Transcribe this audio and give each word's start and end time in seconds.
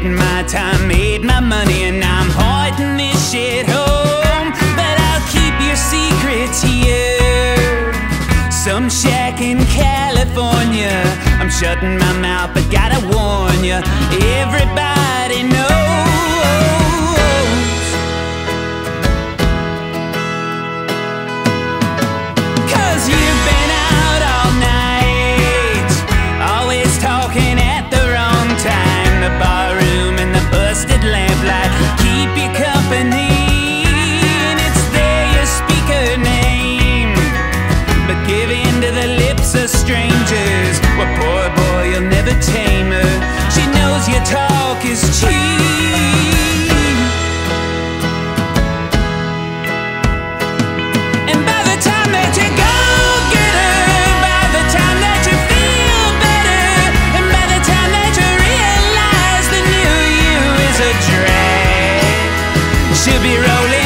written 0.00 0.16
my 0.16 0.42
time, 0.44 0.88
made 0.88 1.22
my 1.22 1.40
money, 1.40 1.84
and 1.84 2.02
I'm 2.02 2.30
hoarding 2.30 2.96
this 2.96 3.30
shit 3.30 3.66
home. 3.66 4.52
But 4.76 4.96
I'll 4.98 5.26
keep 5.28 5.54
your 5.66 5.76
secrets 5.76 6.62
here. 6.62 7.92
Some 8.50 8.88
shack 8.88 9.40
in 9.40 9.58
California. 9.66 11.02
I'm 11.38 11.50
shutting 11.50 11.98
my 11.98 12.18
mouth, 12.20 12.52
but 12.54 12.70
gotta 12.70 13.00
warn 13.14 13.64
you. 13.64 13.80
Everybody 14.22 15.42
knows. 15.42 15.69
Talk 44.80 44.90
is 44.90 45.20
cheap. 45.20 45.30
And 51.28 51.40
by 51.44 51.60
the 51.68 51.76
time 51.82 52.12
that 52.12 52.32
you 52.36 52.48
go 52.56 52.76
get 53.32 53.54
her, 53.60 53.84
by 54.24 54.42
the 54.56 54.64
time 54.72 54.98
that 55.04 55.20
you 55.28 55.36
feel 55.50 56.04
better, 56.24 56.64
and 57.16 57.26
by 57.28 57.44
the 57.52 57.60
time 57.64 57.90
that 57.92 58.12
you 58.16 58.28
realize 58.48 59.46
the 59.54 59.62
new 59.68 59.96
you 60.24 60.40
is 60.68 60.78
a 60.80 60.92
drag, 61.08 62.30
she'll 62.96 63.22
be 63.22 63.36
rolling 63.36 63.79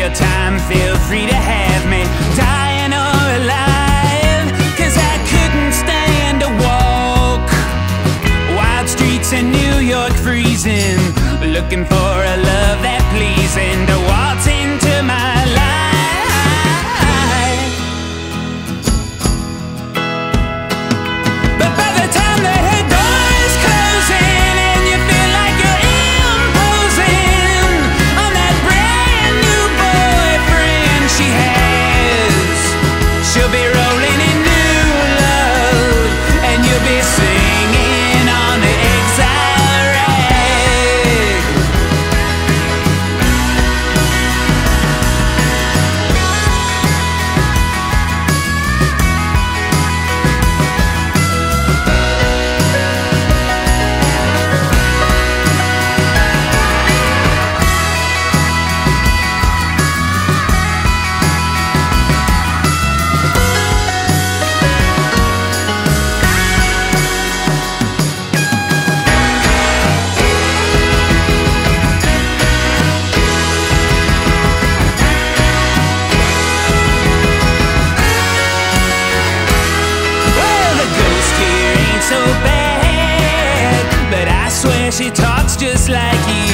your 0.00 0.14
time, 0.14 0.58
feel 0.60 0.96
free 1.08 1.26
to 1.26 1.34
have 1.34 1.84
me. 1.84 2.02
Dying 2.34 2.92
or 2.96 3.20
alive 3.40 4.48
Cause 4.80 4.96
I 4.96 5.14
couldn't 5.28 5.74
stand 5.76 6.40
to 6.40 6.48
walk. 6.64 7.44
Wild 8.56 8.88
streets 8.88 9.34
in 9.34 9.52
New 9.52 9.76
York 9.84 10.12
freezing 10.24 11.00
Looking 11.52 11.84
for 11.84 12.12
a 12.32 12.36
love 12.50 12.78
that 12.80 13.04
pleasing. 13.12 13.78
To 13.90 13.96
waltz 14.08 14.46
into 14.46 14.59
swear 84.60 84.92
she 84.92 85.08
talks 85.10 85.56
just 85.56 85.88
like 85.88 86.22
you. 86.28 86.52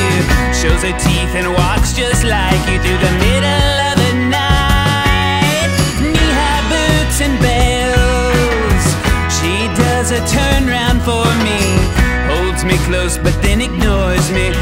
Shows 0.55 0.83
her 0.87 0.97
teeth 1.07 1.33
and 1.35 1.49
walks 1.53 1.93
just 1.93 2.23
like 2.23 2.63
you 2.71 2.79
through 2.79 3.01
the 3.03 3.15
middle 3.27 3.75
of 3.89 3.95
the 4.03 4.13
night. 4.31 5.71
Knee-high 5.99 6.65
boots 6.71 7.19
and 7.27 7.35
bells. 7.43 8.85
She 9.37 9.67
does 9.83 10.13
a 10.13 10.21
turnaround 10.31 11.03
for 11.03 11.27
me, 11.47 11.61
holds 12.31 12.63
me 12.65 12.77
close 12.87 13.19
but 13.19 13.35
then 13.43 13.61
ignores 13.61 14.31
me. 14.31 14.55